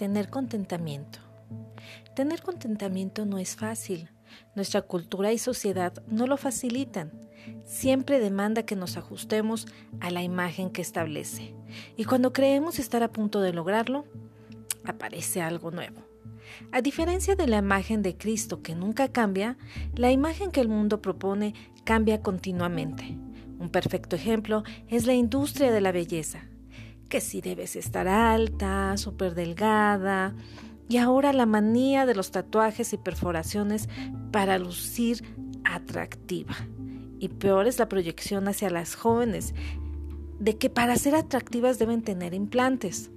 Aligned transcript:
Tener 0.00 0.30
contentamiento. 0.30 1.18
Tener 2.16 2.40
contentamiento 2.40 3.26
no 3.26 3.36
es 3.36 3.54
fácil. 3.54 4.08
Nuestra 4.54 4.80
cultura 4.80 5.30
y 5.30 5.36
sociedad 5.36 5.92
no 6.06 6.26
lo 6.26 6.38
facilitan. 6.38 7.12
Siempre 7.66 8.18
demanda 8.18 8.62
que 8.62 8.76
nos 8.76 8.96
ajustemos 8.96 9.66
a 10.00 10.10
la 10.10 10.22
imagen 10.22 10.70
que 10.70 10.80
establece. 10.80 11.54
Y 11.98 12.04
cuando 12.04 12.32
creemos 12.32 12.78
estar 12.78 13.02
a 13.02 13.12
punto 13.12 13.42
de 13.42 13.52
lograrlo, 13.52 14.06
aparece 14.86 15.42
algo 15.42 15.70
nuevo. 15.70 16.00
A 16.72 16.80
diferencia 16.80 17.36
de 17.36 17.46
la 17.46 17.58
imagen 17.58 18.00
de 18.00 18.16
Cristo 18.16 18.62
que 18.62 18.74
nunca 18.74 19.08
cambia, 19.08 19.58
la 19.96 20.10
imagen 20.10 20.50
que 20.50 20.62
el 20.62 20.68
mundo 20.68 21.02
propone 21.02 21.52
cambia 21.84 22.22
continuamente. 22.22 23.18
Un 23.58 23.68
perfecto 23.68 24.16
ejemplo 24.16 24.64
es 24.88 25.04
la 25.04 25.12
industria 25.12 25.70
de 25.70 25.82
la 25.82 25.92
belleza 25.92 26.49
que 27.10 27.20
si 27.20 27.42
debes 27.42 27.76
estar 27.76 28.08
alta, 28.08 28.96
súper 28.96 29.34
delgada, 29.34 30.34
y 30.88 30.96
ahora 30.96 31.34
la 31.34 31.44
manía 31.44 32.06
de 32.06 32.14
los 32.14 32.30
tatuajes 32.30 32.94
y 32.94 32.96
perforaciones 32.96 33.88
para 34.32 34.58
lucir 34.58 35.22
atractiva. 35.64 36.56
Y 37.18 37.28
peor 37.28 37.66
es 37.66 37.78
la 37.78 37.88
proyección 37.88 38.48
hacia 38.48 38.70
las 38.70 38.94
jóvenes 38.94 39.54
de 40.38 40.56
que 40.56 40.70
para 40.70 40.96
ser 40.96 41.14
atractivas 41.14 41.78
deben 41.78 42.02
tener 42.02 42.32
implantes. 42.32 43.10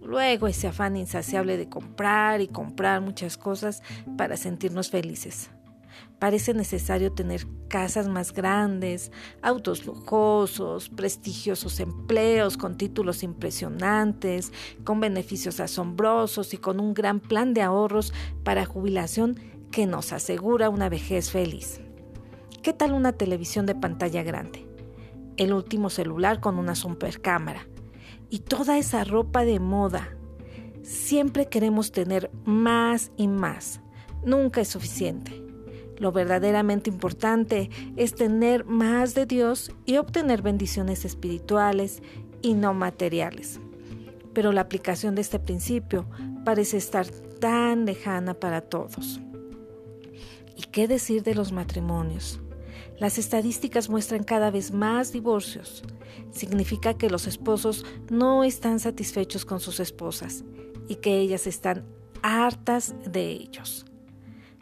Luego 0.00 0.48
ese 0.48 0.68
afán 0.68 0.96
insaciable 0.96 1.58
de 1.58 1.68
comprar 1.68 2.40
y 2.40 2.48
comprar 2.48 3.02
muchas 3.02 3.36
cosas 3.36 3.82
para 4.16 4.36
sentirnos 4.36 4.90
felices. 4.90 5.50
Parece 6.18 6.52
necesario 6.52 7.12
tener 7.12 7.46
casas 7.68 8.08
más 8.08 8.32
grandes, 8.32 9.12
autos 9.40 9.86
lujosos, 9.86 10.88
prestigiosos 10.88 11.78
empleos 11.78 12.56
con 12.56 12.76
títulos 12.76 13.22
impresionantes, 13.22 14.52
con 14.82 14.98
beneficios 14.98 15.60
asombrosos 15.60 16.54
y 16.54 16.58
con 16.58 16.80
un 16.80 16.92
gran 16.92 17.20
plan 17.20 17.54
de 17.54 17.62
ahorros 17.62 18.12
para 18.42 18.64
jubilación 18.64 19.38
que 19.70 19.86
nos 19.86 20.12
asegura 20.12 20.70
una 20.70 20.88
vejez 20.88 21.30
feliz. 21.30 21.80
¿Qué 22.62 22.72
tal 22.72 22.92
una 22.92 23.12
televisión 23.12 23.66
de 23.66 23.76
pantalla 23.76 24.22
grande? 24.24 24.66
El 25.36 25.52
último 25.52 25.88
celular 25.88 26.40
con 26.40 26.58
una 26.58 26.74
supercámara. 26.74 27.68
Y 28.28 28.40
toda 28.40 28.76
esa 28.76 29.04
ropa 29.04 29.44
de 29.44 29.60
moda. 29.60 30.16
Siempre 30.82 31.46
queremos 31.46 31.92
tener 31.92 32.30
más 32.44 33.12
y 33.16 33.28
más. 33.28 33.80
Nunca 34.24 34.60
es 34.60 34.68
suficiente. 34.68 35.47
Lo 35.98 36.12
verdaderamente 36.12 36.90
importante 36.90 37.70
es 37.96 38.14
tener 38.14 38.64
más 38.64 39.14
de 39.14 39.26
Dios 39.26 39.72
y 39.84 39.96
obtener 39.96 40.42
bendiciones 40.42 41.04
espirituales 41.04 42.02
y 42.40 42.54
no 42.54 42.72
materiales. 42.74 43.60
Pero 44.32 44.52
la 44.52 44.60
aplicación 44.60 45.14
de 45.14 45.22
este 45.22 45.40
principio 45.40 46.06
parece 46.44 46.76
estar 46.76 47.06
tan 47.40 47.84
lejana 47.84 48.34
para 48.34 48.60
todos. 48.60 49.20
¿Y 50.56 50.62
qué 50.62 50.86
decir 50.86 51.22
de 51.22 51.34
los 51.34 51.52
matrimonios? 51.52 52.40
Las 52.98 53.18
estadísticas 53.18 53.88
muestran 53.88 54.24
cada 54.24 54.50
vez 54.50 54.72
más 54.72 55.12
divorcios. 55.12 55.84
Significa 56.32 56.94
que 56.94 57.10
los 57.10 57.26
esposos 57.26 57.84
no 58.10 58.42
están 58.44 58.80
satisfechos 58.80 59.44
con 59.44 59.60
sus 59.60 59.78
esposas 59.78 60.44
y 60.88 60.96
que 60.96 61.18
ellas 61.18 61.46
están 61.46 61.84
hartas 62.22 62.94
de 63.04 63.30
ellos. 63.30 63.86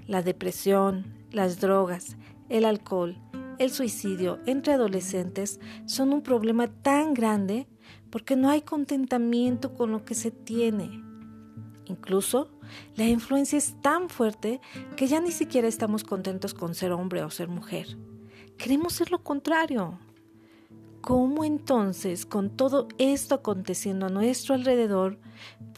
La 0.07 0.23
depresión, 0.23 1.16
las 1.37 1.61
drogas, 1.61 2.17
el 2.48 2.65
alcohol, 2.65 3.15
el 3.59 3.70
suicidio 3.70 4.41
entre 4.47 4.73
adolescentes 4.73 5.61
son 5.84 6.15
un 6.15 6.23
problema 6.23 6.67
tan 6.67 7.12
grande 7.12 7.69
porque 8.11 8.37
no 8.37 8.48
hay 8.48 8.62
contentamiento 8.62 9.75
con 9.75 9.92
lo 9.92 10.05
que 10.07 10.14
se 10.14 10.31
tiene. 10.31 11.05
Incluso 11.84 12.51
la 12.95 13.05
influencia 13.05 13.59
es 13.59 13.81
tan 13.83 14.08
fuerte 14.08 14.63
que 14.96 15.08
ya 15.08 15.20
ni 15.20 15.30
siquiera 15.30 15.69
estamos 15.69 16.05
contentos 16.05 16.55
con 16.55 16.75
ser 16.75 16.92
hombre 16.92 17.23
o 17.23 17.29
ser 17.29 17.48
mujer. 17.48 17.98
Queremos 18.57 18.95
ser 18.95 19.11
lo 19.11 19.23
contrario. 19.23 19.98
¿Cómo 21.02 21.45
entonces, 21.45 22.25
con 22.25 22.48
todo 22.48 22.89
esto 22.96 23.35
aconteciendo 23.35 24.07
a 24.07 24.11
nuestro 24.11 24.55
alrededor, 24.55 25.19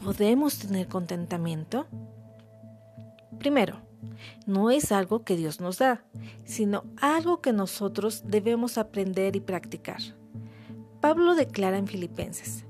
podemos 0.02 0.58
tener 0.60 0.86
contentamiento? 0.86 1.86
Primero, 3.38 3.87
no 4.46 4.70
es 4.70 4.92
algo 4.92 5.24
que 5.24 5.36
Dios 5.36 5.60
nos 5.60 5.78
da, 5.78 6.04
sino 6.44 6.84
algo 7.00 7.40
que 7.40 7.52
nosotros 7.52 8.24
debemos 8.26 8.78
aprender 8.78 9.36
y 9.36 9.40
practicar. 9.40 10.00
Pablo 11.00 11.34
declara 11.34 11.78
en 11.78 11.86
Filipenses, 11.86 12.64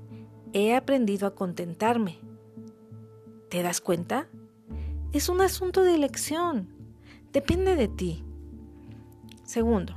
he 0.53 0.75
aprendido 0.75 1.27
a 1.27 1.35
contentarme. 1.35 2.19
¿Te 3.49 3.63
das 3.63 3.81
cuenta? 3.81 4.27
Es 5.11 5.29
un 5.29 5.41
asunto 5.41 5.83
de 5.83 5.95
elección. 5.95 6.69
Depende 7.33 7.75
de 7.75 7.87
ti. 7.87 8.23
Segundo, 9.43 9.95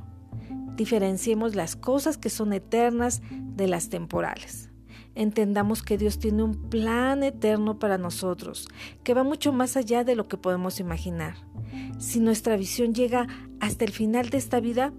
diferenciemos 0.76 1.54
las 1.54 1.76
cosas 1.76 2.16
que 2.16 2.30
son 2.30 2.52
eternas 2.52 3.20
de 3.30 3.68
las 3.68 3.90
temporales 3.90 4.71
entendamos 5.14 5.82
que 5.82 5.98
Dios 5.98 6.18
tiene 6.18 6.42
un 6.42 6.54
plan 6.54 7.22
eterno 7.22 7.78
para 7.78 7.98
nosotros, 7.98 8.68
que 9.04 9.14
va 9.14 9.24
mucho 9.24 9.52
más 9.52 9.76
allá 9.76 10.04
de 10.04 10.16
lo 10.16 10.28
que 10.28 10.36
podemos 10.36 10.80
imaginar. 10.80 11.34
Si 11.98 12.20
nuestra 12.20 12.56
visión 12.56 12.94
llega 12.94 13.26
hasta 13.60 13.84
el 13.84 13.92
final 13.92 14.30
de 14.30 14.38
esta 14.38 14.60
vida, 14.60 14.92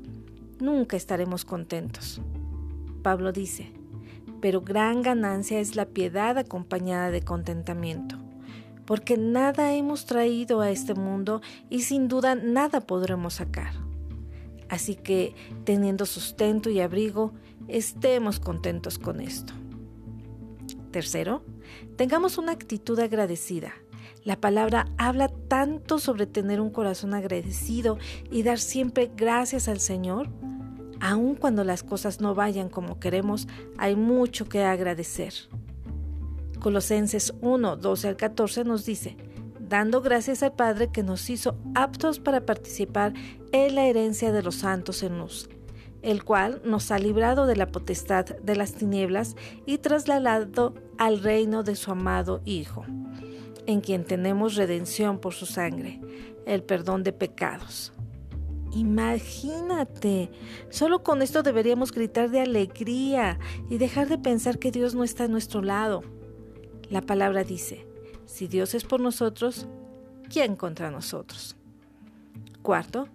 nunca 0.60 0.98
estaremos 0.98 1.46
contentos. 1.46 2.22
Pablo 3.02 3.32
dice, 3.32 3.72
pero 4.42 4.62
gran 4.62 5.02
ganancia 5.02 5.60
es 5.60 5.76
la 5.76 5.86
piedad 5.86 6.38
acompañada 6.38 7.12
de 7.12 7.22
contentamiento, 7.22 8.18
porque 8.86 9.18
nada 9.18 9.74
hemos 9.74 10.06
traído 10.06 10.62
a 10.62 10.70
este 10.70 10.94
mundo 10.94 11.42
y 11.70 11.82
sin 11.82 12.08
duda 12.08 12.36
nada 12.36 12.82
podremos 12.82 13.36
sacar. 13.36 13.74
Así 14.70 14.96
que, 14.96 15.36
teniendo 15.66 16.06
sustento 16.06 16.70
y 16.70 16.80
abrigo, 16.80 17.34
estemos 17.68 18.40
contentos 18.40 18.98
con 18.98 19.22
esto. 19.22 19.54
Tercero, 20.94 21.42
tengamos 21.96 22.38
una 22.38 22.52
actitud 22.52 23.00
agradecida. 23.00 23.74
La 24.24 24.40
palabra 24.40 24.86
habla 25.00 25.28
tanto 25.28 25.98
sobre 25.98 26.28
tener 26.28 26.62
un 26.62 26.70
corazón 26.70 27.16
agradecido 27.16 27.98
y 28.30 28.44
dar 28.44 28.60
siempre 28.60 29.10
gracias 29.18 29.68
al 29.68 29.80
Señor. 29.80 30.30
Aun 31.02 31.34
cuando 31.34 31.64
las 31.64 31.82
cosas 31.82 32.22
no 32.22 32.36
vayan 32.36 32.70
como 32.70 33.00
queremos, 33.00 33.48
hay 33.80 33.96
mucho 33.96 34.48
que 34.48 34.64
agradecer. 34.64 35.34
Colosenses 36.60 37.34
1, 37.42 37.76
12 37.78 38.08
al 38.10 38.16
14 38.16 38.64
nos 38.64 38.86
dice, 38.86 39.18
dando 39.60 40.00
gracias 40.00 40.44
al 40.44 40.54
Padre 40.54 40.92
que 40.92 41.02
nos 41.02 41.28
hizo 41.32 41.58
aptos 41.74 42.20
para 42.20 42.46
participar 42.46 43.16
en 43.52 43.74
la 43.74 43.88
herencia 43.88 44.32
de 44.32 44.44
los 44.44 44.58
santos 44.58 45.02
en 45.02 45.18
luz 45.18 45.50
el 46.04 46.26
cual 46.26 46.62
nos 46.64 46.92
ha 46.92 47.00
librado 47.00 47.48
de 47.48 47.56
la 47.56 47.68
potestad 47.68 48.26
de 48.26 48.56
las 48.56 48.74
tinieblas 48.74 49.36
y 49.66 49.80
trasladado 49.80 50.76
al 50.98 51.22
reino 51.22 51.64
de 51.64 51.76
su 51.76 51.92
amado 51.92 52.42
Hijo, 52.46 52.86
en 53.66 53.82
quien 53.82 54.06
tenemos 54.06 54.56
redención 54.56 55.20
por 55.20 55.34
su 55.34 55.46
sangre, 55.46 56.00
el 56.46 56.64
perdón 56.64 57.04
de 57.04 57.14
pecados. 57.14 57.94
Imagínate, 58.72 60.32
solo 60.70 61.04
con 61.04 61.22
esto 61.22 61.44
deberíamos 61.44 61.92
gritar 61.92 62.30
de 62.32 62.42
alegría 62.42 63.38
y 63.70 63.78
dejar 63.78 64.08
de 64.08 64.18
pensar 64.18 64.58
que 64.58 64.72
Dios 64.72 64.96
no 64.96 65.04
está 65.04 65.26
a 65.26 65.28
nuestro 65.28 65.62
lado. 65.62 66.02
La 66.90 67.02
palabra 67.02 67.44
dice, 67.44 67.86
si 68.26 68.48
Dios 68.48 68.74
es 68.74 68.84
por 68.84 69.00
nosotros, 69.00 69.68
¿quién 70.30 70.56
contra 70.56 70.90
nosotros? 70.90 71.56
Cuarto, 72.64 73.08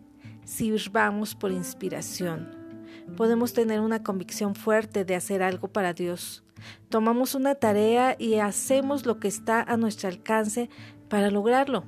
sirvamos 0.44 1.34
por 1.34 1.50
inspiración 1.50 2.58
podemos 3.16 3.52
tener 3.52 3.80
una 3.80 4.02
convicción 4.02 4.54
fuerte 4.54 5.04
de 5.04 5.14
hacer 5.14 5.42
algo 5.42 5.68
para 5.68 5.92
Dios. 5.92 6.42
Tomamos 6.88 7.34
una 7.34 7.54
tarea 7.54 8.16
y 8.18 8.36
hacemos 8.36 9.06
lo 9.06 9.18
que 9.18 9.28
está 9.28 9.62
a 9.62 9.76
nuestro 9.76 10.08
alcance 10.08 10.70
para 11.08 11.30
lograrlo, 11.30 11.84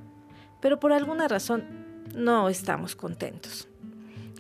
pero 0.61 0.81
por 0.81 0.93
alguna 0.93 1.29
razón 1.29 1.65
no 2.15 2.49
estamos 2.49 2.97
contentos. 2.97 3.69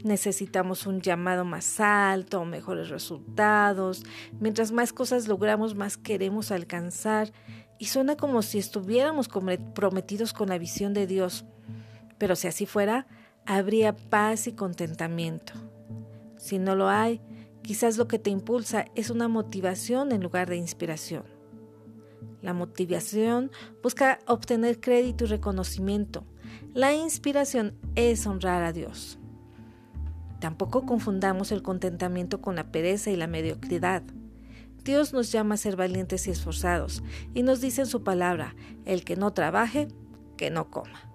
Necesitamos 0.03 0.87
un 0.87 1.03
llamado 1.03 1.44
más 1.44 1.79
alto, 1.79 2.44
mejores 2.44 2.88
resultados. 2.88 4.03
Mientras 4.41 4.73
más 4.73 4.93
cosas 4.93 5.29
logramos, 5.29 5.75
más 5.75 5.99
queremos 5.99 6.50
alcanzar. 6.50 7.33
Y 7.79 7.87
suena 7.87 8.17
como 8.17 8.43
si 8.43 8.59
estuviéramos 8.59 9.29
comprometidos 9.29 10.33
con 10.33 10.49
la 10.49 10.59
visión 10.59 10.94
de 10.94 11.06
Dios. 11.06 11.44
Pero 12.19 12.35
si 12.35 12.49
así 12.49 12.65
fuera, 12.65 13.06
habría 13.47 13.94
paz 13.94 14.47
y 14.47 14.53
contentamiento. 14.53 15.53
Si 16.37 16.59
no 16.59 16.75
lo 16.75 16.88
hay, 16.88 17.21
quizás 17.62 17.97
lo 17.97 18.09
que 18.09 18.19
te 18.19 18.31
impulsa 18.31 18.87
es 18.95 19.11
una 19.11 19.29
motivación 19.29 20.12
en 20.12 20.23
lugar 20.23 20.49
de 20.49 20.57
inspiración. 20.57 21.25
La 22.43 22.55
motivación 22.55 23.51
busca 23.83 24.19
obtener 24.27 24.81
crédito 24.81 25.25
y 25.25 25.29
reconocimiento. 25.29 26.25
La 26.73 26.95
inspiración 26.95 27.75
es 27.97 28.27
honrar 28.27 28.62
a 28.62 28.73
Dios. 28.73 29.19
Tampoco 30.41 30.87
confundamos 30.87 31.53
el 31.53 31.62
contentamiento 31.62 32.41
con 32.41 32.57
la 32.57 32.73
pereza 32.73 33.11
y 33.11 33.17
la 33.17 33.27
mediocridad. 33.27 34.03
Dios 34.85 35.12
nos 35.12 35.31
llama 35.31 35.57
a 35.57 35.59
ser 35.59 35.77
valientes 35.77 36.27
y 36.27 36.31
esforzados, 36.31 37.03
y 37.35 37.43
nos 37.43 37.61
dice 37.61 37.83
en 37.83 37.87
su 37.87 38.03
palabra, 38.03 38.55
el 38.87 39.05
que 39.05 39.17
no 39.17 39.35
trabaje, 39.35 39.89
que 40.39 40.49
no 40.49 40.71
coma. 40.71 41.10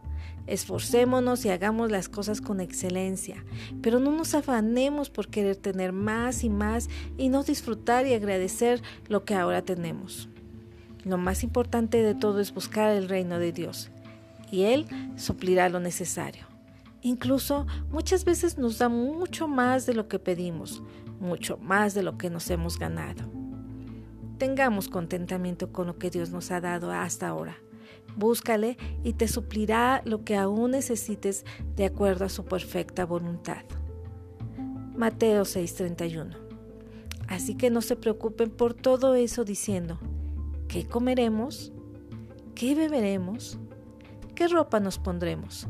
Esforcémonos 0.47 1.44
y 1.45 1.50
hagamos 1.50 1.92
las 1.92 2.07
cosas 2.07 2.39
con 2.39 2.59
excelencia, 2.59 3.44
pero 3.81 4.00
no 4.00 4.12
nos 4.12 4.36
afanemos 4.36 5.09
por 5.09 5.27
querer 5.27 5.56
tener 5.56 5.92
más 5.92 6.44
y 6.44 6.50
más 6.50 6.89
y 7.18 7.30
no 7.30 7.44
disfrutar 7.44 8.06
y 8.06 8.13
agradecer 8.13 8.81
lo 9.07 9.25
que 9.25 9.33
ahora 9.33 9.63
tenemos. 9.63 10.30
Lo 11.03 11.18
más 11.18 11.44
importante 11.44 12.01
de 12.01 12.15
todo 12.15 12.39
es 12.39 12.53
buscar 12.53 12.92
el 12.92 13.09
reino 13.09 13.39
de 13.39 13.51
Dios, 13.51 13.89
y 14.51 14.63
Él 14.63 14.88
suplirá 15.15 15.69
lo 15.69 15.80
necesario. 15.80 16.45
Incluso 17.01 17.68
muchas 17.92 18.25
veces 18.25 18.57
nos 18.57 18.80
da 18.80 18.89
mucho 18.89 19.47
más 19.47 19.86
de 19.86 19.94
lo 19.94 20.07
que 20.07 20.18
pedimos, 20.19 20.81
mucho 21.19 21.57
más 21.57 21.94
de 21.94 22.03
lo 22.03 22.18
que 22.18 22.30
nos 22.30 22.50
hemos 22.50 22.80
ganado. 22.80 23.30
Tengamos 24.38 24.89
contentamiento 24.89 25.71
con 25.71 25.88
lo 25.88 25.97
que 25.97 26.09
Dios 26.09 26.30
nos 26.31 26.51
ha 26.51 26.62
dado 26.62 26.92
hasta 26.92 27.27
ahora. 27.27 27.57
Búscale 28.15 28.77
y 29.03 29.13
te 29.13 29.27
suplirá 29.27 30.01
lo 30.06 30.23
que 30.23 30.35
aún 30.35 30.71
necesites 30.71 31.45
de 31.75 31.85
acuerdo 31.85 32.25
a 32.25 32.29
su 32.29 32.45
perfecta 32.45 33.06
voluntad. 33.06 33.63
Mateo 34.95 35.44
6:31. 35.44 36.38
Así 37.27 37.56
que 37.56 37.69
no 37.69 37.81
se 37.81 37.95
preocupen 37.95 38.51
por 38.51 38.73
todo 38.73 39.15
eso 39.15 39.44
diciendo, 39.44 40.00
¿qué 40.67 40.85
comeremos? 40.88 41.73
¿Qué 42.53 42.75
beberemos? 42.75 43.57
¿Qué 44.35 44.47
ropa 44.47 44.79
nos 44.79 45.00
pondremos? 45.00 45.68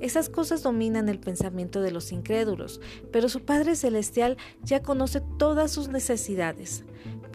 Esas 0.00 0.28
cosas 0.28 0.62
dominan 0.62 1.08
el 1.08 1.18
pensamiento 1.18 1.80
de 1.80 1.90
los 1.90 2.12
incrédulos, 2.12 2.80
pero 3.12 3.28
su 3.28 3.44
Padre 3.44 3.76
Celestial 3.76 4.36
ya 4.62 4.82
conoce 4.82 5.22
todas 5.38 5.70
sus 5.70 5.88
necesidades. 5.88 6.84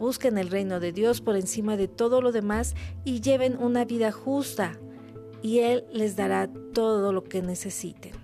Busquen 0.02 0.36
el 0.36 0.50
reino 0.50 0.80
de 0.80 0.90
Dios 0.90 1.20
por 1.20 1.36
encima 1.36 1.76
de 1.76 1.86
todo 1.86 2.20
lo 2.20 2.32
demás 2.32 2.74
y 3.04 3.20
lleven 3.20 3.56
una 3.56 3.84
vida 3.84 4.10
justa, 4.10 4.76
y 5.42 5.60
Él 5.60 5.84
les 5.92 6.16
dará 6.16 6.50
todo 6.74 7.12
lo 7.12 7.22
que 7.22 7.40
necesiten. 7.40 8.21